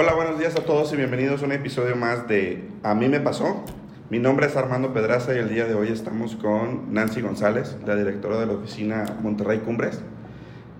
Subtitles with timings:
[0.00, 3.18] Hola, buenos días a todos y bienvenidos a un episodio más de A mí me
[3.18, 3.64] pasó.
[4.10, 7.96] Mi nombre es Armando Pedraza y el día de hoy estamos con Nancy González, la
[7.96, 10.00] directora de la oficina Monterrey Cumbres,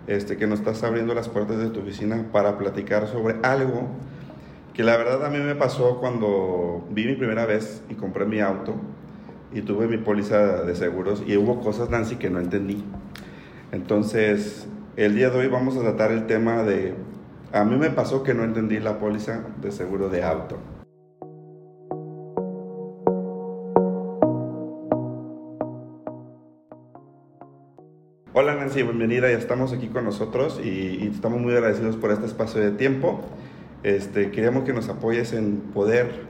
[0.06, 3.88] este, que nos estás abriendo las puertas de tu oficina para platicar sobre algo
[4.72, 8.38] que la verdad a mí me pasó cuando vi mi primera vez y compré mi
[8.38, 8.76] auto
[9.52, 12.84] y tuve mi póliza de seguros y hubo cosas, Nancy, que no entendí.
[13.72, 16.94] Entonces, el día de hoy vamos a tratar el tema de
[17.52, 20.58] a mí me pasó que no entendí la póliza de seguro de auto.
[28.34, 32.60] Hola Nancy, bienvenida, ya estamos aquí con nosotros y, estamos muy agradecidos por este espacio
[32.60, 33.20] de tiempo.
[33.82, 36.26] Este, queríamos que nos apoyes en poder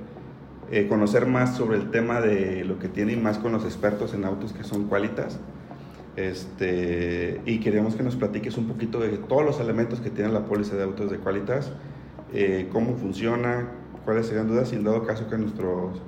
[0.70, 4.14] eh, conocer más sobre el tema de lo que tiene y más con los expertos
[4.14, 5.38] en autos que son Qualitas.
[6.18, 10.46] Este, y queríamos que nos platiques un poquito de todos los elementos que tiene la
[10.46, 11.70] póliza de autos de Qualitas,
[12.34, 13.68] eh, cómo funciona,
[14.04, 16.02] cuáles serían dudas y en dado caso que nuestros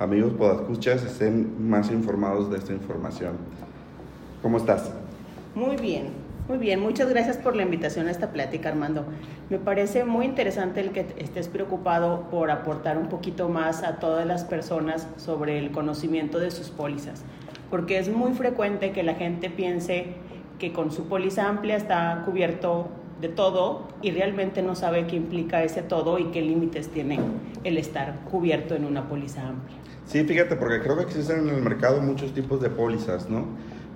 [0.00, 3.34] amigos podescuchas estén más informados de esta información.
[4.42, 4.90] ¿Cómo estás?
[5.54, 6.08] Muy bien,
[6.48, 6.80] muy bien.
[6.80, 9.04] Muchas gracias por la invitación a esta plática, Armando.
[9.48, 14.26] Me parece muy interesante el que estés preocupado por aportar un poquito más a todas
[14.26, 17.22] las personas sobre el conocimiento de sus pólizas
[17.72, 20.04] porque es muy frecuente que la gente piense
[20.58, 22.88] que con su póliza amplia está cubierto
[23.22, 27.18] de todo y realmente no sabe qué implica ese todo y qué límites tiene
[27.64, 29.78] el estar cubierto en una póliza amplia.
[30.04, 33.46] Sí, fíjate, porque creo que existen en el mercado muchos tipos de pólizas, ¿no?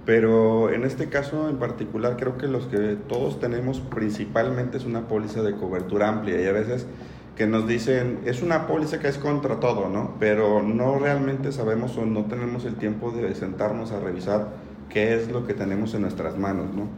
[0.07, 5.07] Pero en este caso en particular creo que los que todos tenemos principalmente es una
[5.07, 6.87] póliza de cobertura amplia y a veces
[7.37, 10.15] que nos dicen, es una póliza que es contra todo, ¿no?
[10.19, 14.49] Pero no realmente sabemos o no tenemos el tiempo de sentarnos a revisar
[14.89, 16.89] qué es lo que tenemos en nuestras manos, ¿no?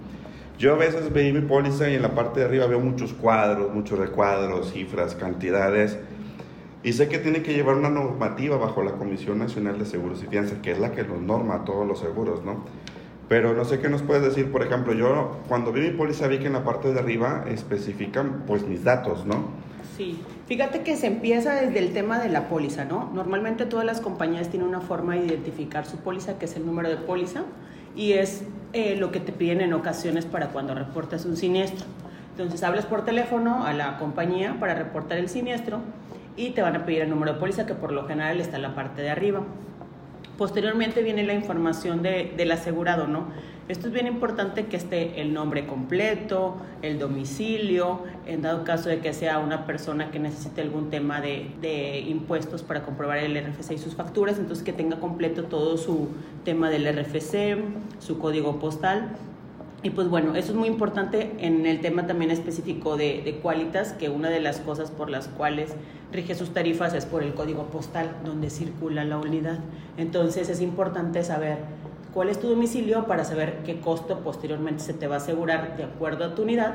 [0.56, 3.74] Yo a veces veí mi póliza y en la parte de arriba veo muchos cuadros,
[3.74, 5.98] muchos recuadros, cifras, cantidades.
[6.84, 10.26] Y sé que tiene que llevar una normativa bajo la Comisión Nacional de Seguros y
[10.26, 12.64] Fianza, que es la que nos norma a todos los seguros, ¿no?
[13.28, 16.38] Pero no sé qué nos puedes decir, por ejemplo, yo cuando vi mi póliza vi
[16.38, 19.57] que en la parte de arriba especifican pues mis datos, ¿no?
[19.98, 20.16] Sí,
[20.46, 23.10] fíjate que se empieza desde el tema de la póliza, ¿no?
[23.12, 26.88] Normalmente todas las compañías tienen una forma de identificar su póliza, que es el número
[26.88, 27.42] de póliza,
[27.96, 28.44] y es
[28.74, 31.84] eh, lo que te piden en ocasiones para cuando reportas un siniestro.
[32.30, 35.80] Entonces hablas por teléfono a la compañía para reportar el siniestro
[36.36, 38.62] y te van a pedir el número de póliza, que por lo general está en
[38.62, 39.42] la parte de arriba.
[40.36, 43.26] Posteriormente viene la información del asegurado, ¿no?
[43.68, 49.00] Esto es bien importante que esté el nombre completo, el domicilio, en dado caso de
[49.00, 53.72] que sea una persona que necesite algún tema de, de, impuestos para comprobar el RFC
[53.72, 56.08] y sus facturas, entonces que tenga completo todo su
[56.46, 57.58] tema del RFC,
[57.98, 59.10] su código postal
[59.80, 63.40] y pues bueno, eso es muy importante en el tema también específico de, de
[63.96, 65.76] que una de las cosas por las cuales
[66.12, 69.60] rige sus tarifas es por el código postal donde circula la unidad.
[69.96, 71.58] Entonces es importante saber
[72.12, 75.84] cuál es tu domicilio para saber qué costo posteriormente se te va a asegurar de
[75.84, 76.74] acuerdo a tu unidad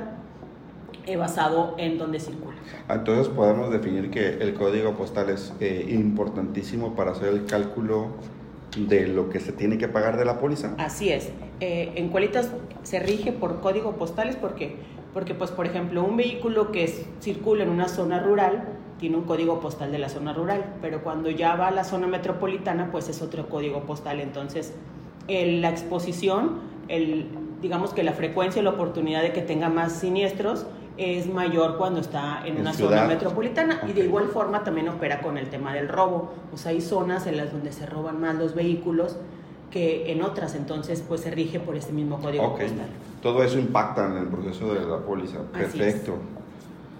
[1.05, 2.55] eh, basado en dónde circula.
[2.89, 8.07] Entonces podemos definir que el código postal es eh, importantísimo para hacer el cálculo
[8.77, 10.75] de lo que se tiene que pagar de la póliza.
[10.77, 11.29] Así es.
[11.59, 12.51] Eh, en Cualitas
[12.83, 14.77] se rige por código postales porque,
[15.13, 16.87] porque pues, por ejemplo, un vehículo que
[17.19, 18.63] circula en una zona rural
[18.99, 22.07] tiene un código postal de la zona rural, pero cuando ya va a la zona
[22.07, 24.21] metropolitana, pues es otro código postal.
[24.21, 24.73] Entonces,
[25.27, 27.27] la exposición, el,
[27.61, 30.65] digamos que la frecuencia y la oportunidad de que tenga más siniestros
[30.97, 35.37] es mayor cuando está en, una zona metropolitana y de igual forma también opera con
[35.37, 36.33] el tema del robo.
[36.53, 39.17] O sea, hay zonas en las donde se roban más los vehículos
[39.71, 42.87] que en otras, entonces pues se rige por este mismo código postal.
[43.23, 45.39] Todo eso impacta en el proceso de la póliza.
[45.51, 46.13] Perfecto.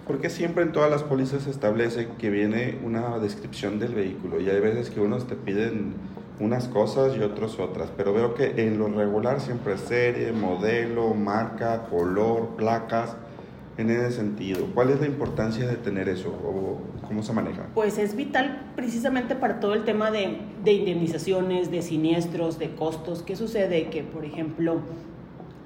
[0.08, 4.50] Porque siempre en todas las pólizas se establece que viene una descripción del vehículo y
[4.50, 5.94] hay veces que unos te piden
[6.40, 11.14] unas cosas y otros otras, pero veo que en lo regular siempre es serie, modelo,
[11.14, 13.16] marca, color, placas
[13.76, 14.66] en ese sentido?
[14.74, 17.66] ¿Cuál es la importancia de tener eso o cómo se maneja?
[17.74, 23.22] Pues es vital precisamente para todo el tema de, de indemnizaciones, de siniestros, de costos.
[23.22, 23.88] ¿Qué sucede?
[23.88, 24.80] Que, por ejemplo,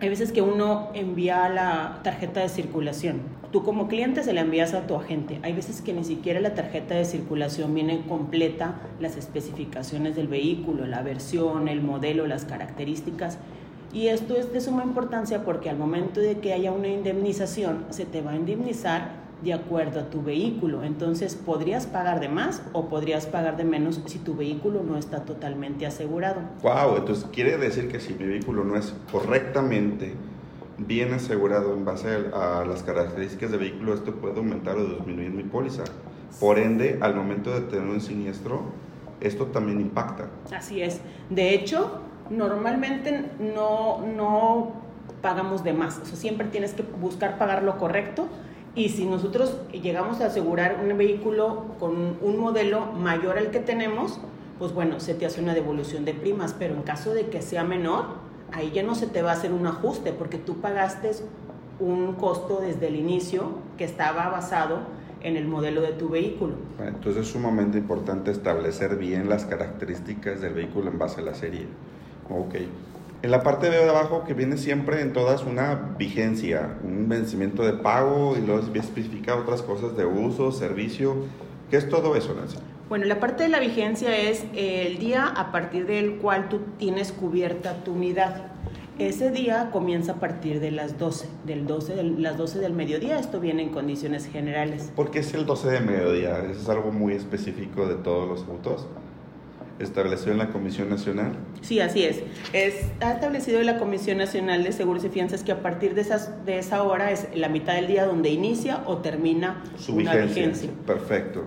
[0.01, 3.21] hay veces que uno envía la tarjeta de circulación.
[3.51, 5.41] Tú como cliente se la envías a tu agente.
[5.43, 10.87] Hay veces que ni siquiera la tarjeta de circulación viene completa, las especificaciones del vehículo,
[10.87, 13.39] la versión, el modelo, las características.
[13.93, 18.05] Y esto es de suma importancia porque al momento de que haya una indemnización, se
[18.05, 20.83] te va a indemnizar de acuerdo a tu vehículo.
[20.83, 25.25] Entonces, podrías pagar de más o podrías pagar de menos si tu vehículo no está
[25.25, 26.41] totalmente asegurado.
[26.63, 30.15] Wow, entonces quiere decir que si mi vehículo no es correctamente
[30.79, 35.43] bien asegurado en base a, las características del vehículo, esto puede aumentar o disminuir mi
[35.43, 35.85] póliza.
[36.41, 38.63] Por ende, al momento de tener un siniestro,
[39.21, 40.29] esto también impacta.
[40.55, 41.01] Así es.
[41.31, 42.01] De hecho,
[42.31, 44.73] normalmente no, no
[45.21, 45.99] pagamos de más.
[45.99, 48.29] O sea, siempre tienes que buscar pagar lo correcto.
[48.79, 54.21] Y si nosotros llegamos a asegurar un vehículo con un modelo mayor al que tenemos,
[54.61, 56.55] pues bueno, se te hace una devolución de primas.
[56.57, 58.05] Pero en caso de que sea menor,
[58.53, 61.11] ahí ya no se te va a hacer un ajuste porque tú pagaste
[61.81, 64.79] un costo desde el inicio que estaba basado
[65.23, 66.55] en el modelo de tu vehículo.
[66.79, 71.67] Entonces es sumamente importante establecer bien las características del vehículo en base a la serie.
[72.31, 72.55] Ok.
[73.21, 77.73] En la parte de abajo que viene siempre en todas una vigencia, un vencimiento de
[77.73, 81.17] pago y luego especifica otras cosas de uso, servicio.
[81.69, 82.59] ¿Qué es todo eso, Nancy?
[82.89, 87.11] Bueno, la parte de la vigencia es el día a partir del cual tú tienes
[87.11, 88.53] cubierta tu unidad.
[89.01, 93.19] Ese día comienza a partir de las 12, del 12 de las 12 del mediodía.
[93.19, 94.93] Esto viene en condiciones generales.
[94.95, 96.39] ¿Por qué es el 12 de mediodía?
[96.45, 98.87] ¿Eso es algo muy específico de todos los autos?
[99.79, 101.33] ¿Establecido en la Comisión Nacional?
[101.61, 102.23] Sí, así es.
[102.53, 106.45] Está establecido en la Comisión Nacional de Seguros y Fianzas que a partir de, esas,
[106.45, 110.71] de esa hora es la mitad del día donde inicia o termina Su una vigencia.
[110.85, 111.45] Perfecto.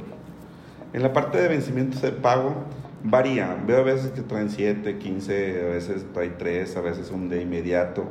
[0.94, 2.56] En la parte de vencimientos de pago,
[3.04, 3.58] varía.
[3.66, 7.42] Veo a veces que traen 7, 15, a veces trae 3, a veces un de
[7.42, 8.06] inmediato.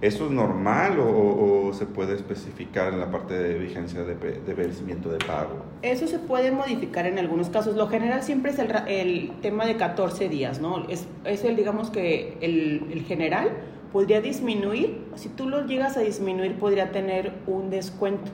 [0.00, 4.14] ¿Eso es normal o, se puede especificar en la parte de vigencia de,
[4.54, 5.62] vencimiento de pago?
[5.82, 7.76] Eso se puede modificar en algunos casos.
[7.76, 10.88] Lo general siempre es el, el tema de 14 días, ¿no?
[10.88, 13.50] Es, es el, digamos que el, el, general
[13.92, 15.04] podría disminuir.
[15.16, 18.30] Si tú lo llegas a disminuir, podría tener un descuento,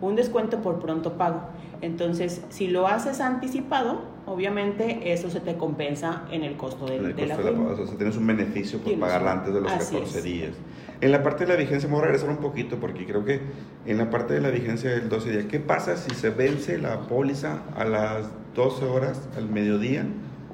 [0.00, 1.42] un descuento por pronto pago.
[1.82, 7.26] Entonces, si lo haces anticipado, obviamente eso se te compensa en el costo de, de
[7.26, 10.52] la, O sea, tienes un beneficio por pagarla antes de los 14 días.
[11.00, 13.40] En la parte de la vigencia, me voy a regresar un poquito porque creo que
[13.86, 17.00] en la parte de la vigencia del 12 días, ¿qué pasa si se vence la
[17.02, 20.04] póliza a las 12 horas al mediodía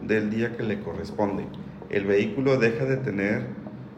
[0.02, 1.44] del día que le corresponde?
[1.90, 3.46] El vehículo deja de tener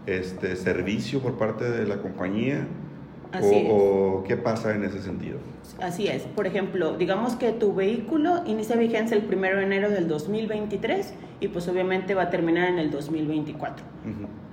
[0.06, 2.66] este servicio por parte de la compañía
[3.70, 5.38] o, qué pasa en ese sentido?
[5.80, 6.22] Así es.
[6.22, 11.48] Por ejemplo, digamos que tu vehículo inicia vigencia el 1 de enero del 2023 y
[11.48, 13.84] pues obviamente va a terminar en el 2024.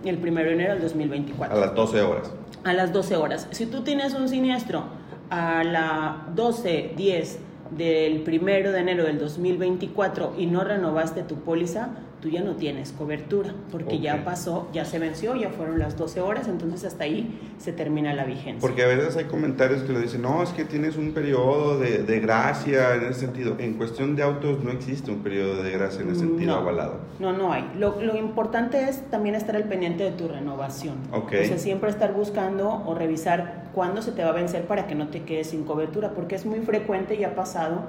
[0.03, 1.56] El 1 de enero del 2024.
[1.56, 2.33] A las 12 horas.
[2.63, 3.47] A las 12 horas.
[3.51, 4.83] Si tú tienes un siniestro
[5.30, 7.39] a las 12, 10
[7.71, 11.89] del 1 de enero del 2024 y no renovaste tu póliza,
[12.25, 16.22] tú ya no tienes cobertura, porque ya pasó, ya se venció, ya fueron las 12
[16.22, 18.60] horas, entonces hasta ahí se termina la vigencia.
[18.60, 22.00] Porque a veces hay comentarios que le dicen, no, es que tienes un periodo de,
[22.00, 23.57] de gracia en ese sentido.
[23.60, 27.01] En cuestión de autos no existe un periodo de gracia en ese sentido avalado.
[27.19, 27.69] No, no hay.
[27.77, 30.95] Lo, lo, importante es también estar al pendiente de tu renovación.
[31.12, 31.45] Okay.
[31.45, 34.95] O sea, siempre estar buscando o revisar cuándo se te va a vencer para que
[34.95, 37.83] no te quedes sin cobertura, porque es muy frecuente y ha pasado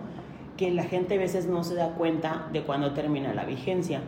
[0.57, 4.01] que la gente a veces no se da cuenta de cuándo termina la vigencia.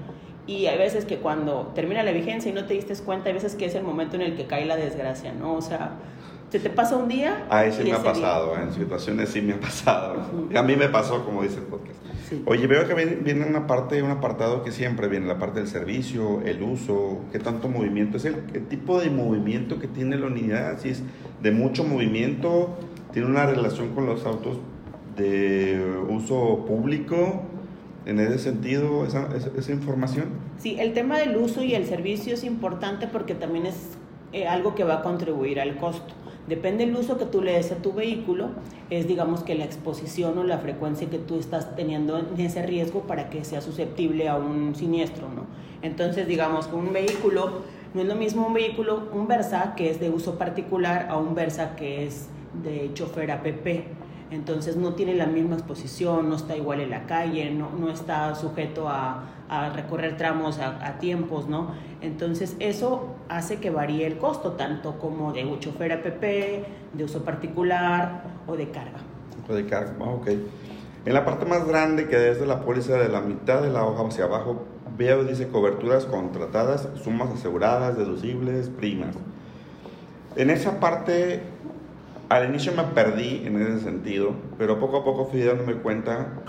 [0.47, 3.55] Y hay veces que cuando termina la vigencia y no te diste cuenta, hay veces
[3.55, 5.55] que es el momento en el que cae la desgracia, ¿no?
[5.55, 5.93] O sea,
[6.51, 7.47] se te pasa un día.
[7.51, 10.23] Ahí sí me ha pasado, en situaciones sí me ha pasado.
[10.55, 11.99] A mí me pasó, como dice el podcast.
[12.47, 16.41] Oye, veo que viene, una parte, un apartado que siempre viene, la parte del servicio,
[16.43, 20.79] el uso, qué tanto movimiento es el, qué tipo de movimiento que tiene la unidad,
[20.79, 21.03] si es
[21.43, 22.77] de mucho movimiento,
[23.13, 24.59] tiene una relación con los autos
[25.19, 27.43] de uso público,
[28.07, 30.29] en ese sentido, esa, esa, información.
[30.59, 33.99] Sí, el tema del uso y el servicio es importante porque también es
[34.33, 36.15] eh, algo que va a contribuir al costo.
[36.47, 38.49] Depende del uso que tú le des a tu vehículo,
[38.89, 43.03] es digamos que la exposición o la frecuencia que tú estás teniendo en ese riesgo
[43.03, 45.45] para que sea susceptible a un siniestro, ¿no?
[45.83, 50.01] Entonces, digamos que un vehículo, no es lo mismo un vehículo, un Versa que es
[50.01, 52.29] de uso particular a un Versa que es
[52.63, 53.98] de chofer APP
[54.31, 58.35] entonces no tiene la misma exposición, no está igual en la calle, no, no está
[58.35, 61.73] sujeto a, a recorrer tramos a, tiempos, ¿no?
[62.01, 66.23] Entonces eso hace que varíe el costo, tanto como de chofer APP,
[66.93, 68.99] de uso particular o de carga.
[69.49, 70.29] O de carga, ah, ok.
[71.07, 74.07] En la parte más grande que desde la póliza de la mitad de la hoja
[74.07, 74.65] hacia abajo,
[74.99, 79.15] veo, dice coberturas contratadas, sumas aseguradas, deducibles, primas.
[80.37, 81.41] En esa parte
[82.29, 86.43] al inicio me perdí en ese sentido, pero poco a poco fui dándome cuenta,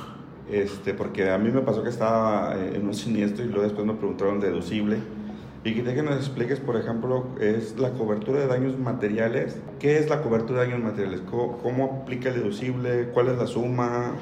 [0.52, 3.86] este, porque a mí me pasó que estaba eh, en un siniestro y luego después
[3.86, 4.98] me preguntaron deducible.
[5.64, 9.58] Y quería que nos expliques, por ejemplo, es la cobertura de daños materiales.
[9.78, 11.22] ¿Qué es la cobertura de daños materiales?
[11.30, 13.10] ¿Cómo, aplica el deducible?
[13.14, 14.14] ¿Cuál es la suma?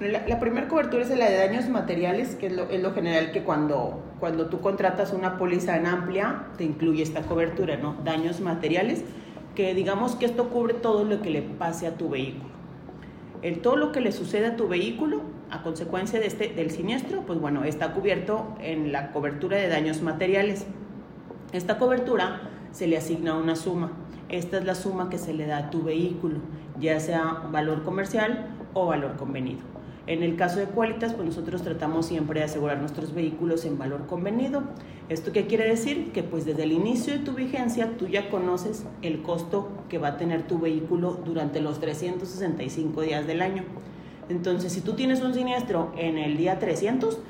[0.00, 3.42] La, primera cobertura es la de daños materiales, que es lo, es lo, general que
[3.42, 7.96] cuando, cuando tú contratas una póliza en amplia, te incluye esta cobertura, ¿no?
[8.02, 9.04] Daños materiales
[9.54, 12.50] que digamos que esto cubre todo lo que le pase a tu vehículo.
[13.42, 17.22] El, todo lo que le sucede a tu vehículo a consecuencia de este, del siniestro,
[17.26, 20.66] pues bueno, está cubierto en la cobertura de daños materiales.
[21.52, 23.92] Esta cobertura se le asigna una suma.
[24.28, 26.38] Esta es la suma que se le da a tu vehículo,
[26.80, 29.71] ya sea valor comercial o valor convenido.
[30.06, 34.06] En el caso de Qualitas, pues nosotros tratamos siempre de asegurar nuestros vehículos en valor
[34.06, 34.64] convenido.
[35.08, 36.10] ¿Esto qué quiere decir?
[36.12, 40.08] Que pues desde el inicio de tu vigencia tú ya conoces el costo que va
[40.08, 43.62] a tener tu vehículo durante los 365 días del año.
[44.28, 47.20] Entonces, si tú tienes un siniestro en el día 300,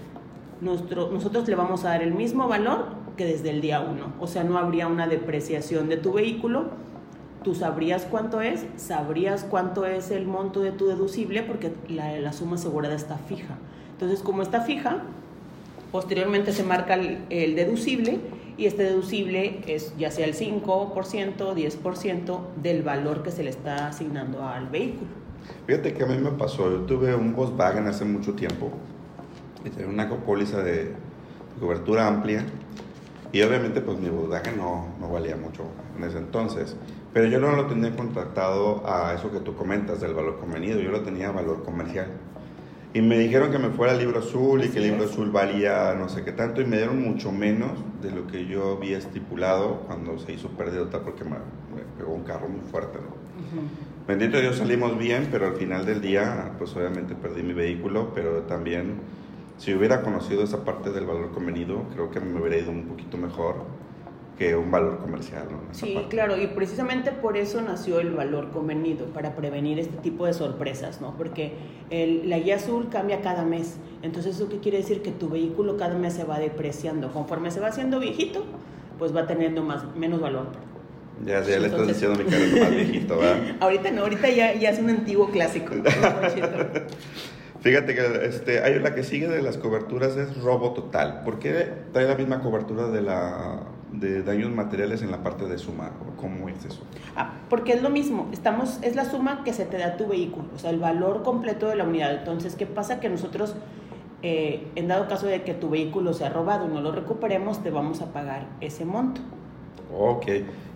[0.62, 2.86] nosotros le vamos a dar el mismo valor
[3.16, 4.14] que desde el día 1.
[4.18, 6.70] O sea, no habría una depreciación de tu vehículo
[7.42, 12.56] tú sabrías cuánto es, sabrías cuánto es el monto de tu deducible porque la, suma
[12.56, 13.58] asegurada está fija.
[13.92, 15.02] Entonces, como está fija,
[15.90, 18.20] posteriormente se marca el, deducible
[18.56, 20.64] y este deducible es ya sea el 5%,
[21.37, 25.11] 10% del valor que se le está asignando al vehículo.
[25.66, 28.70] Fíjate que a mí me pasó, yo tuve un Volkswagen hace mucho tiempo
[29.64, 30.92] y tenía una póliza de
[31.58, 32.44] cobertura amplia
[33.32, 35.64] y obviamente pues mi Volkswagen no, no valía mucho
[35.96, 36.76] en ese entonces.
[37.12, 40.90] Pero yo no lo tenía contratado a eso que tú comentas del valor convenido, yo
[40.90, 42.09] lo tenía a valor comercial.
[42.95, 45.95] Y me dijeron que me fuera al libro azul y que el libro azul valía
[45.95, 49.81] no sé qué tanto y me dieron mucho menos de lo que yo había estipulado
[49.87, 51.37] cuando se hizo pérdida porque me,
[51.97, 52.99] pegó un carro muy fuerte.
[54.07, 58.42] Bendito Dios salimos bien, pero al final del día pues obviamente perdí mi vehículo, pero
[58.42, 58.97] también
[59.57, 63.16] si hubiera conocido esa parte del valor convenido, creo que me hubiera ido un poquito
[63.16, 63.57] mejor
[64.42, 65.46] que un valor comercial.
[65.70, 70.32] Sí, claro, y precisamente por eso nació el valor convenido, para prevenir este tipo de
[70.32, 71.16] sorpresas, ¿no?
[71.16, 71.52] Porque
[71.90, 75.76] el, la guía azul cambia cada mes, entonces eso qué quiere decir que tu vehículo
[75.76, 78.44] cada mes se va depreciando, conforme se va haciendo viejito,
[78.99, 80.46] pues va teniendo más, menos valor.
[81.25, 83.56] Ya, ya le estás diciendo mi carro más viejito, ¿verdad?
[83.61, 85.72] ahorita no, ahorita ya, ya es un antiguo clásico.
[87.61, 91.22] Fíjate que este, hay la que sigue de las coberturas es robo total.
[91.25, 93.61] ¿Por qué trae la misma cobertura de la
[93.92, 95.92] de daños materiales en la parte de suma?
[96.16, 96.82] ¿Cómo es eso?
[97.16, 100.49] Ah, porque es lo mismo, estamos, es la suma que se te da tu vehículo,
[100.54, 102.14] o sea, el valor completo de la unidad.
[102.14, 103.00] Entonces, ¿qué pasa?
[103.00, 103.54] Que nosotros,
[104.22, 107.70] eh, en dado caso de que tu vehículo sea robado y no lo recuperemos, te
[107.70, 109.20] vamos a pagar ese monto.
[109.94, 110.26] Ok,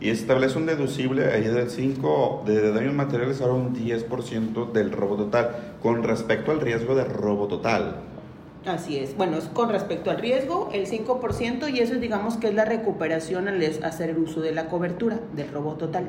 [0.01, 5.17] y establece un deducible ahí del 5 de daños materiales ahora un 10% del robo
[5.17, 7.97] total con respecto al riesgo de robo total.
[8.67, 9.17] Así es.
[9.17, 13.49] Bueno, es con respecto al riesgo, el 5% y eso digamos que es la recuperación
[13.49, 16.07] al hacer uso de la cobertura del robo total.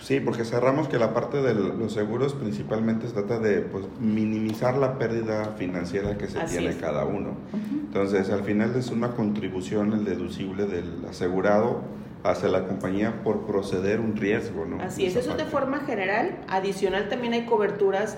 [0.00, 4.76] Sí, porque cerramos que la parte de los seguros principalmente se trata de pues, minimizar
[4.76, 7.36] la pérdida financiera que se tiene cada uno.
[7.52, 11.82] Entonces, al final es una contribución el deducible del asegurado
[12.24, 14.82] hacia la compañía por proceder un riesgo, ¿no?
[14.82, 16.38] Así es, eso de forma general.
[16.48, 18.16] Adicional también hay coberturas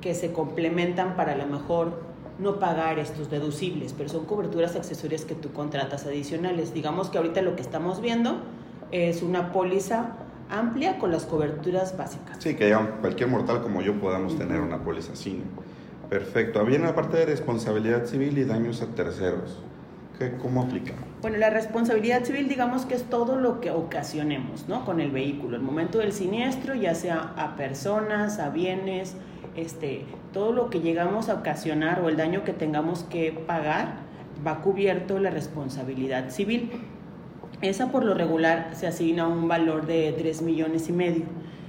[0.00, 5.34] que se complementan para lo mejor no pagar estos deducibles, pero son coberturas accesorias que
[5.34, 6.74] tú contratas adicionales.
[6.74, 8.38] Digamos que ahorita lo que estamos viendo
[8.90, 10.16] es una póliza
[10.50, 12.36] amplia con las coberturas básicas.
[12.38, 15.42] Sí, que cualquier mortal como yo podamos tener una póliza así.
[16.08, 16.60] Perfecto.
[16.60, 19.58] Había la parte de responsabilidad civil y daños a terceros.
[20.18, 20.92] ¿Qué, ¿Cómo aplica?
[21.22, 24.84] Bueno, la responsabilidad civil digamos que es todo lo que ocasionemos ¿no?
[24.84, 25.56] con el vehículo.
[25.56, 29.16] El momento del siniestro, ya sea a personas, a bienes,
[29.56, 33.96] este, todo lo que llegamos a ocasionar o el daño que tengamos que pagar
[34.46, 36.70] va cubierto la responsabilidad civil.
[37.60, 41.24] Esa por lo regular se asigna un valor de 3 millones y medio.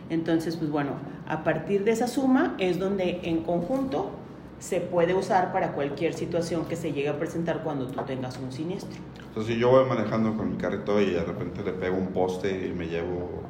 [0.10, 0.92] Entonces, pues bueno,
[1.28, 4.12] a partir de esa suma es donde en conjunto
[4.60, 8.52] se puede usar para cualquier situación que se llegue a presentar cuando tú tengas un
[8.52, 8.98] siniestro.
[9.28, 12.68] Entonces, si yo voy manejando con mi carrito y de repente le pego un poste
[12.68, 13.44] y me llevo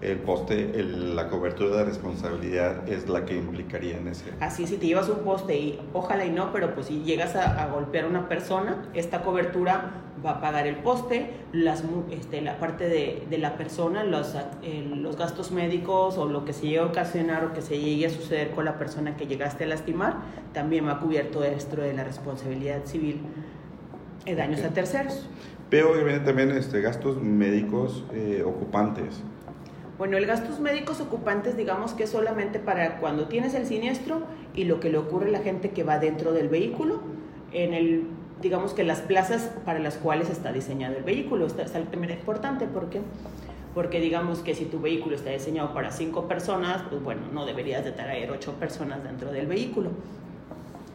[0.00, 4.24] el poste, la cobertura de responsabilidad es la que implicaría en ese.
[4.40, 7.66] Así, si te llevas un poste y ojalá y no, pero pues si llegas a,
[7.68, 9.92] golpear a una persona, esta cobertura
[10.24, 14.34] va a pagar el poste, las, este, la parte de, de la persona, los,
[14.94, 18.10] los gastos médicos o lo que se llegue a ocasionar o que se llegue a
[18.10, 20.16] suceder con la persona que llegaste a lastimar,
[20.52, 23.20] también va cubierto dentro de la responsabilidad civil
[24.24, 25.28] de daños a terceros.
[25.70, 29.22] Pero obviamente también este, gastos médicos eh, ocupantes.
[29.96, 34.22] Bueno, el gastos médicos ocupantes, digamos que es solamente para cuando tienes el siniestro
[34.54, 37.00] y lo que le ocurre a la gente que va dentro del vehículo,
[37.52, 38.04] en el,
[38.42, 41.46] digamos que las plazas para las cuales está diseñado el vehículo.
[41.46, 43.00] Esto es altamente importante porque
[43.74, 47.84] porque digamos que si tu vehículo está diseñado para cinco personas, pues bueno, no deberías
[47.84, 49.90] de traer ocho personas dentro del vehículo.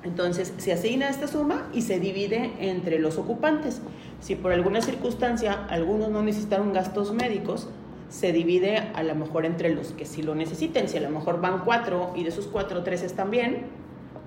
[0.03, 3.81] Entonces se asigna esta suma y se divide entre los ocupantes.
[4.21, 7.67] Si por alguna circunstancia algunos no necesitaron gastos médicos,
[8.09, 10.87] se divide a lo mejor entre los que sí lo necesiten.
[10.89, 13.67] Si a lo mejor van cuatro y de esos cuatro, tres están bien,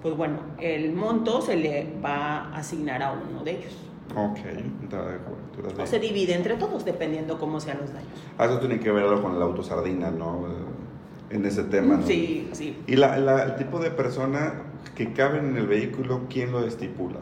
[0.03, 3.77] pues bueno, el monto se le va a asignar a uno de ellos.
[4.17, 4.39] Ok,
[4.83, 5.73] entrada de cobertura.
[5.77, 5.83] De...
[5.83, 8.11] O se divide entre todos, dependiendo cómo sean los daños.
[8.39, 10.47] Ah, eso tiene que verlo con el auto sardina, ¿no?
[11.31, 12.07] En ese tema, ¿no?
[12.07, 12.77] Sí, sí.
[12.87, 14.63] ¿Y la, la- el tipo de persona
[14.95, 17.21] que cabe en el vehículo, quién lo estipula?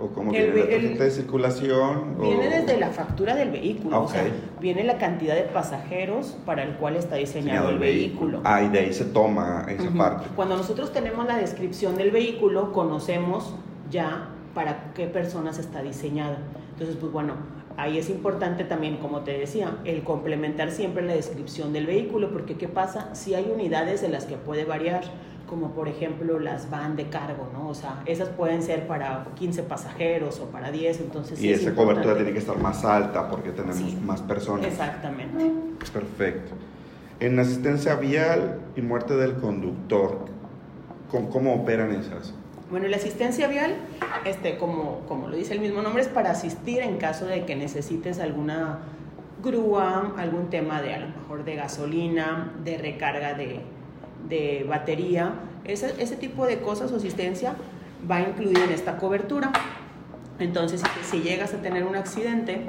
[0.00, 2.16] ¿O cómo El viene la ve- el- tarjeta de circulación?
[2.18, 4.24] o- Viene desde la factura del vehículo, o sea,
[4.60, 8.40] viene la cantidad de pasajeros para el cual está diseñado el vehículo.
[8.44, 9.98] Ah, y de ahí se toma esa Ujú.
[9.98, 10.28] parte.
[10.36, 13.54] Cuando nosotros tenemos la descripción del vehículo, conocemos
[13.90, 16.36] ya para qué personas está diseñado.
[16.72, 17.34] Entonces, pues bueno,
[17.76, 22.54] ahí es importante también, como te decía, el complementar siempre la descripción del vehículo, porque
[22.56, 23.14] ¿qué pasa?
[23.16, 25.02] Si hay unidades de las que puede variar,
[25.48, 27.68] como por ejemplo las van de cargo, ¿no?
[27.68, 31.40] O sea, esas pueden ser para 15 pasajeros o para 10, entonces...
[31.42, 33.98] Y es esa cobertura tiene que estar más alta porque tenemos Sí.
[34.04, 34.66] más personas.
[34.66, 35.50] Exactamente.
[35.92, 36.52] Perfecto.
[37.20, 40.26] En asistencia vial y muerte del conductor,
[41.10, 42.34] ¿cómo, cómo operan esas?
[42.70, 43.74] Bueno, la asistencia vial,
[44.26, 47.56] este, como, como lo dice el mismo nombre, es para asistir en caso de que
[47.56, 48.80] necesites alguna
[49.42, 53.60] grúa, algún tema de a lo mejor de gasolina, de recarga de,
[54.28, 55.34] de batería,
[55.64, 57.54] ese, ese tipo de cosas o asistencia
[58.10, 59.52] va incluida en esta cobertura.
[60.38, 62.62] Entonces, si, si llegas a tener un accidente,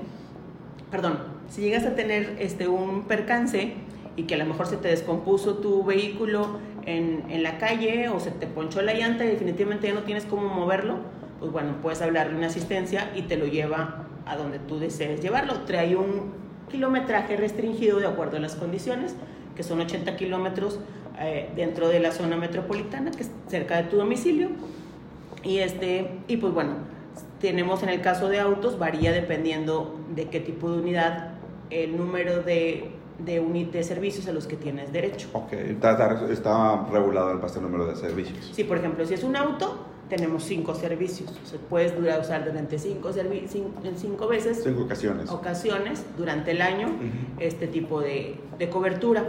[0.91, 3.73] perdón, si llegas a tener este, un percance
[4.15, 8.19] y que a lo mejor se te descompuso tu vehículo en, en la calle o
[8.19, 10.97] se te ponchó la llanta y definitivamente ya no tienes cómo moverlo,
[11.39, 15.61] pues bueno, puedes hablarle una asistencia y te lo lleva a donde tú desees llevarlo.
[15.61, 16.33] Trae un
[16.69, 19.15] kilometraje restringido de acuerdo a las condiciones,
[19.55, 20.79] que son 80 kilómetros
[21.19, 24.49] eh, dentro de la zona metropolitana, que es cerca de tu domicilio.
[25.43, 26.73] Y, este, y pues bueno,
[27.39, 31.33] tenemos en el caso de autos, varía dependiendo de qué tipo de unidad,
[31.69, 35.29] el número de, de, uni- de servicios a los que tienes derecho.
[35.33, 38.51] Ok, está, regulado el pastel número de servicios.
[38.53, 41.29] Si, por ejemplo, si es un auto, tenemos cinco servicios.
[41.43, 45.29] O sea, puedes durar, usar durante cinco, servi- cin- en cinco veces, Cinco ocasiones.
[45.29, 46.89] ocasiones, durante el año,
[47.39, 49.23] este tipo de, de cobertura.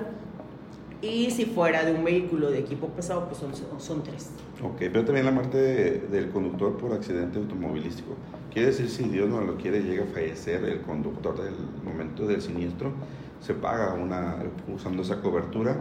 [1.03, 4.31] Y si fuera de un vehículo de equipo pesado, pues son, son tres.
[4.63, 8.15] Ok, pero también la muerte de- del conductor por accidente automovilístico.
[8.53, 12.43] Quiere decir, si Dios no lo quiere, llega a fallecer el conductor del momento del
[12.43, 12.93] siniestro,
[13.41, 14.37] se paga una,
[14.75, 15.77] usando esa cobertura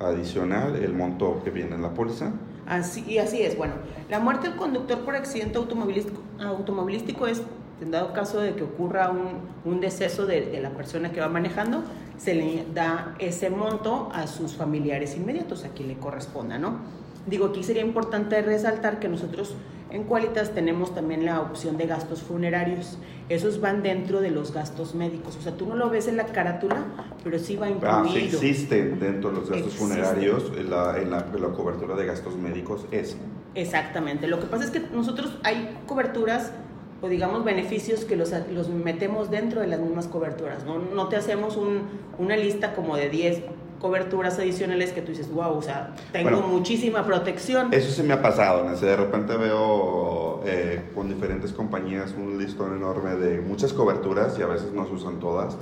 [0.00, 2.32] adicional, el monto que viene en la póliza.
[2.66, 3.56] Así, y así es.
[3.58, 3.74] Bueno,
[4.08, 7.42] la muerte del conductor por accidente automovilístico, automovilístico es,
[7.82, 11.28] en dado caso de que ocurra un, un deceso de, de la persona que va
[11.28, 11.82] manejando,
[12.18, 16.78] se le da ese monto a sus familiares inmediatos, a quien le corresponda, ¿no?
[17.26, 19.54] Digo, aquí sería importante resaltar que nosotros
[19.94, 22.98] en Qualitas tenemos también la opción de gastos funerarios.
[23.28, 25.36] Esos van dentro de los gastos médicos.
[25.36, 26.84] O sea, tú no lo ves en la carátula,
[27.22, 27.98] pero sí va incluido.
[28.00, 31.94] Ah, sí existen dentro de los gastos funerarios, en la, en la, en la cobertura
[31.94, 33.16] de gastos médicos, es.
[33.54, 34.26] Exactamente.
[34.26, 36.50] Lo que pasa es que nosotros hay coberturas
[37.04, 40.64] o digamos beneficios que los, los metemos dentro de las mismas coberturas.
[40.64, 41.82] No, no te hacemos un-
[42.18, 43.42] una lista como de 10
[43.78, 47.68] coberturas adicionales que tú dices, wow, o sea, tengo Bueno, muchísima protección.
[47.74, 48.74] Eso sí me ha pasado, ¿no?
[48.74, 54.46] De repente veo eh, con diferentes compañías un listón enorme de muchas coberturas y a
[54.46, 55.58] veces no se usan todas,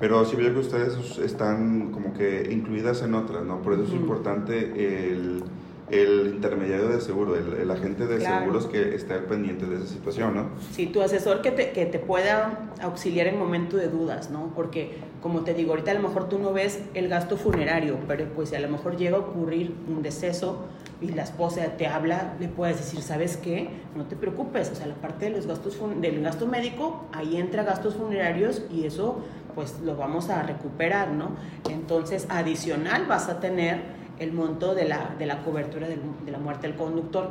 [0.00, 3.62] pero sí veo que ustedes están como que incluidas en otras, ¿no?
[3.62, 3.98] Por eso es Ujú.
[4.00, 5.44] importante el,
[5.90, 8.40] el intermediario de seguro, el, el agente de Claro.
[8.40, 10.50] seguros que esté al pendiente de esa situación, ¿no?
[10.72, 14.52] Sí, tu asesor que te, que te pueda auxiliar en momento de dudas, ¿no?
[14.54, 18.26] Porque, como te digo, ahorita a lo mejor tú no ves el gasto funerario, pero
[18.34, 20.64] pues si a lo mejor llega a ocurrir un deceso
[21.00, 23.70] y la esposa te habla, le puedes decir, ¿sabes qué?
[23.96, 27.62] No te preocupes, o sea, la parte de los gastos del gasto médico, ahí entra
[27.64, 29.18] gastos funerarios y eso
[29.54, 31.30] pues lo vamos a recuperar, ¿no?
[31.68, 36.38] Entonces, adicional vas a tener el monto de la, de la cobertura del- de la
[36.38, 37.30] muerte del conductor.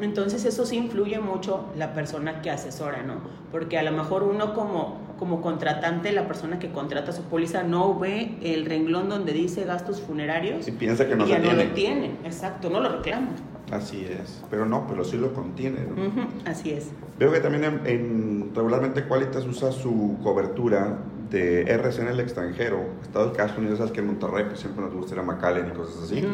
[0.00, 3.16] Entonces eso sí influye mucho la persona que asesora, ¿no?
[3.52, 7.98] Porque a lo mejor uno como, como contratante, la persona que contrata su póliza no
[7.98, 11.44] ve el renglón donde dice gastos funerarios Si piensa que no y se ya no
[11.50, 11.64] tiene.
[11.66, 13.28] lo tiene, exacto, no lo reclama.
[13.70, 15.92] Así es, pero no, pero sí lo contiene, ¿no?
[16.06, 16.88] Ujú, así es.
[17.18, 20.96] Veo que también en, en- regularmente Qualitas usa su cobertura
[21.30, 22.84] de RC en el extranjero.
[23.02, 25.70] Estados Estados Unidos, sabes que en Monterrey pues, siempre nos gusta ir a McAllen y
[25.70, 26.24] cosas así.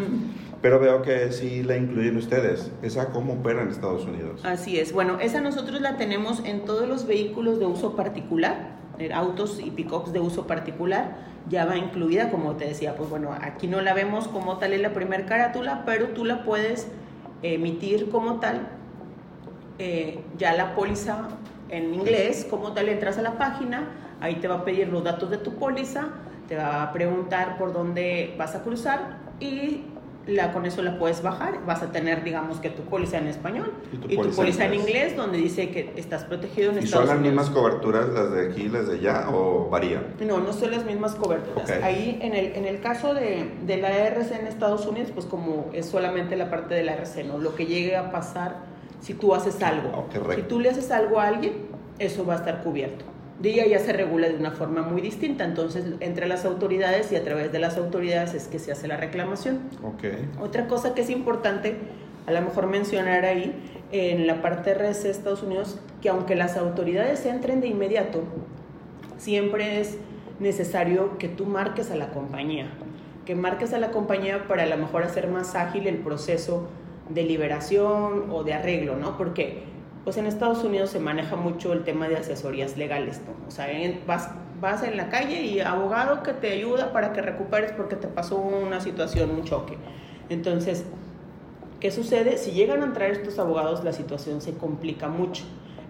[0.63, 2.73] Pero veo que sí la incluyen ustedes.
[2.83, 4.45] ¿Esa cómo opera en Estados Unidos?
[4.45, 4.93] Así es.
[4.93, 9.71] Bueno, esa nosotros la tenemos en todos los vehículos de uso particular, eh, autos y
[9.71, 11.19] pickups de uso particular.
[11.49, 14.83] Ya va incluida, como te decía, pues bueno, aquí no la vemos como tal en
[14.83, 16.89] la primer carátula, pero tú la puedes
[17.43, 18.69] emitir como tal.
[19.79, 21.29] eh, ya la póliza
[21.69, 23.89] en inglés, como tal, entras a la página,
[24.21, 26.09] ahí te va a pedir los datos de tu póliza,
[26.49, 29.83] te va a preguntar por dónde vas a cruzar y
[30.27, 31.65] la, con eso la puedes bajar.
[31.67, 33.73] Vas a tener, digamos, que tu póliza en español
[34.09, 35.17] y tu, póliza, en, inglés.
[35.17, 37.27] donde dice que estás protegido en ¿Y Estados Unidos.
[37.27, 40.15] ¿Y son las mismas coberturas las de aquí, las de allá o varían?
[40.27, 41.71] No, no son las mismas coberturas.
[41.83, 45.71] Ahí, en el, en el caso de, de la RC en Estados Unidos, pues como
[45.73, 47.39] es solamente la parte de la RC, ¿no?
[47.39, 48.57] Lo que llegue a pasar
[49.01, 49.91] si tú haces algo.
[49.95, 51.53] Oh, si tú le haces algo a alguien,
[51.99, 53.05] eso va a estar cubierto
[53.41, 55.45] día ya se regula de una forma muy distinta.
[55.45, 58.97] Entonces, entre las autoridades y a través de las autoridades es que se hace la
[58.97, 59.61] reclamación.
[59.83, 60.29] Okay.
[60.41, 61.77] Otra cosa que es importante,
[62.27, 63.55] a lo mejor mencionar ahí,
[63.93, 68.25] en la parte RS de Estados Unidos, que aunque las autoridades entren de inmediato,
[69.17, 69.99] siempre es
[70.41, 72.69] necesario que tú marques a la compañía,
[73.25, 76.69] que marques a la compañía para a lo mejor hacer más ágil el proceso
[77.09, 79.17] de liberación o de arreglo, ¿no?
[79.17, 79.63] Porque
[80.07, 83.49] pues en Estados Unidos se maneja mucho el tema de asesorías legales, ¿no?
[83.49, 83.67] O sea,
[84.07, 88.07] vas, vas en la calle y abogado que te ayuda para que recuperes porque te
[88.07, 89.77] pasó una situación, un choque.
[90.29, 90.85] Entonces,
[91.81, 92.39] ¿qué sucede?
[92.39, 95.43] Si llegan a entrar estos abogados, la situación se complica mucho.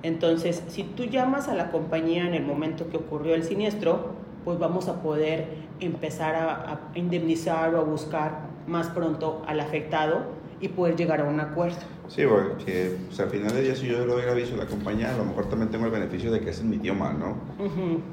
[0.02, 4.14] Entonces, si tú llamas a la compañía en el momento que ocurrió el siniestro,
[4.46, 5.46] pues vamos a poder
[5.78, 11.24] empezar a, a indemnizar o a buscar más pronto al afectado y poder llegar a
[11.24, 11.76] un acuerdo.
[12.08, 15.12] Sí, porque pues, al final del día si yo le doy aviso a la compañía,
[15.12, 17.36] a lo mejor también tengo el beneficio de que es en mi idioma, ¿no?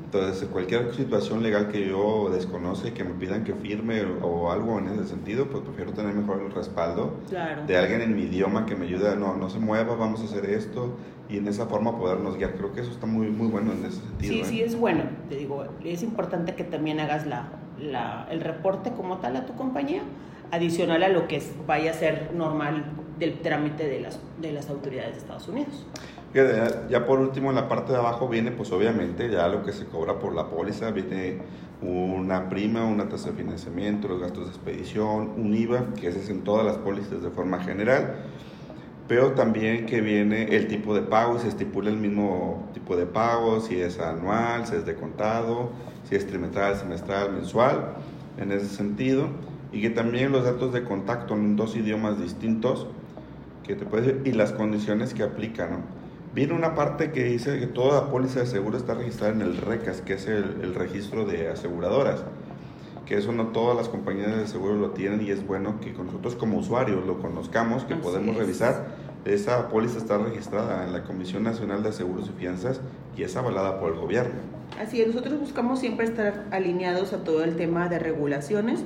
[0.06, 4.88] Entonces, cualquier situación legal que yo desconoce, que me pidan que firme o, algo en
[4.88, 7.14] ese sentido, pues prefiero tener mejor el respaldo
[7.68, 10.46] de alguien en mi idioma que me ayude, no, no se mueva, vamos a hacer
[10.50, 10.98] esto,
[11.30, 12.56] y en esa forma podernos guiar.
[12.56, 14.34] Creo que eso está muy, muy bueno en ese sentido.
[14.34, 14.46] Sí, ¿eh?
[14.46, 15.04] sí, es bueno.
[15.30, 19.54] Te digo, es importante que también hagas la, la, el reporte como tal a tu
[19.54, 20.02] compañía
[20.54, 22.86] adicional a lo que vaya a ser normal
[23.18, 25.86] del trámite de las, de las autoridades de Estados Unidos.
[26.90, 29.86] Ya por último, en la parte de abajo viene, pues obviamente, ya lo que se
[29.86, 31.40] cobra por la póliza, viene
[31.82, 36.30] una prima, una tasa de financiamiento, los gastos de expedición, un IVA, que ese es
[36.30, 38.16] en todas las pólizas de forma general,
[39.08, 43.60] pero también que viene el tipo de pago, se estipula el mismo tipo de pago,
[43.60, 45.72] si es anual, si es de contado,
[46.08, 47.96] si es trimestral, semestral, mensual,
[48.38, 49.28] en ese sentido
[49.74, 52.88] y que también los datos de contacto en dos idiomas distintos
[53.66, 55.84] que te puedes y las condiciones que aplican.
[56.36, 60.02] Viene una parte que dice que toda póliza de seguro está registrada en el RECAS,
[60.02, 62.24] que es el, registro de aseguradoras,
[63.06, 66.36] que eso no todas las compañías de seguro lo tienen y es bueno que nosotros
[66.36, 69.04] como usuarios lo conozcamos, que podemos revisar.
[69.26, 72.82] Esa póliza está registrada en la Comisión Nacional de Seguros y Fianzas
[73.16, 74.34] y es avalada por el gobierno.
[74.80, 78.84] Así es, nosotros buscamos siempre estar alineados a todo el tema de regulaciones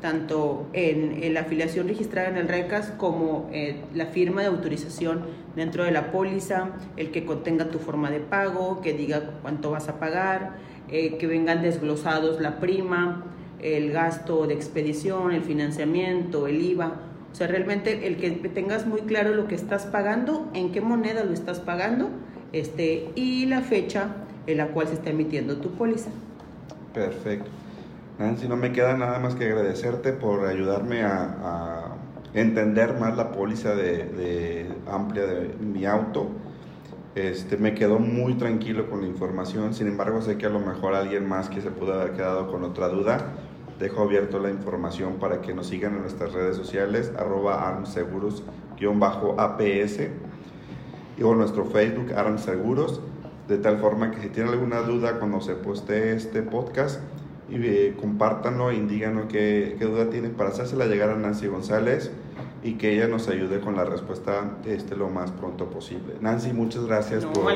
[0.00, 5.22] tanto en, la afiliación registrada en el RECAS como eh, la firma de autorización
[5.56, 9.88] dentro de la póliza, el que contenga tu forma de pago, que diga cuánto vas
[9.88, 10.56] a pagar,
[10.88, 13.24] eh, que vengan desglosados la prima,
[13.60, 17.00] el gasto de expedición, el financiamiento, el IVA.
[17.32, 21.24] O sea, realmente el que tengas muy claro lo que estás pagando, en qué moneda
[21.24, 22.08] lo estás pagando
[22.52, 24.14] este, y la fecha
[24.46, 26.10] en la cual se está emitiendo tu póliza.
[26.94, 27.50] Perfecto.
[28.18, 31.94] Nancy, no me queda nada más que agradecerte por ayudarme a,
[32.34, 36.28] entender más la póliza de, amplia de mi auto.
[37.14, 40.94] Este, me quedó muy tranquilo con la información, sin embargo sé que a lo mejor
[40.94, 43.32] alguien más que se pudo haber quedado con otra duda,
[43.78, 50.10] dejo abierto la información para que nos sigan en nuestras redes sociales, arroba armseguros-aps
[51.22, 53.00] o nuestro Facebook armseguros,
[53.48, 57.00] de tal forma que si tienen alguna duda cuando se poste este podcast,
[57.48, 62.12] y eh, compártanlo e díganos qué, qué, duda tienen para hacérsela llegar a Nancy González
[62.62, 66.14] y que ella nos ayude con la respuesta este, lo más pronto posible.
[66.20, 67.46] Nancy, muchas gracias por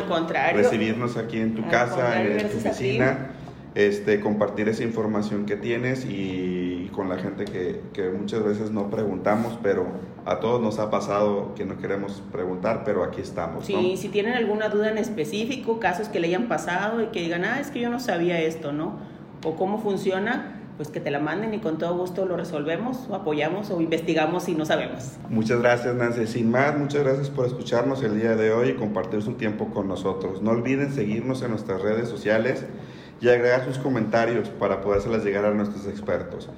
[0.55, 3.33] recibirnos aquí en tu casa, en tu oficina,
[3.75, 8.91] este, compartir esa información que tienes y, con la gente que, que, muchas veces no
[8.91, 9.87] preguntamos, pero
[10.27, 13.65] a todos nos ha pasado que no queremos preguntar, pero aquí estamos.
[13.65, 17.45] Sí, si tienen alguna duda en específico, casos que le hayan pasado y que digan,
[17.45, 18.99] ah, es que yo no sabía esto, ¿no?
[19.45, 23.15] O cómo funciona, pues que te la manden y con todo gusto lo resolvemos o
[23.15, 25.13] apoyamos o investigamos si no sabemos.
[25.29, 26.27] Muchas gracias Nancy.
[26.27, 29.89] Sin más, muchas gracias por escucharnos el día de hoy y compartir su tiempo con
[29.89, 30.43] nosotros.
[30.43, 32.65] No olviden seguirnos en nuestras redes sociales
[33.21, 36.51] y agregar sus comentarios para podérselas llegar a nuestros expertos.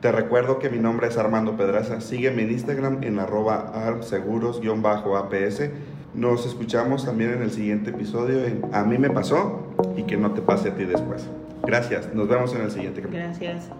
[0.00, 2.02] Te recuerdo que mi nombre es Armando Pedraza.
[2.02, 5.70] Sígueme en Instagram en arroba armseguros-aps.
[6.12, 9.66] Nos escuchamos también en el siguiente episodio en A mí me pasó
[9.96, 11.26] y que no te pase a ti después.
[11.66, 13.24] Gracias, nos vemos en el siguiente capítulo.
[13.24, 13.70] Gracias.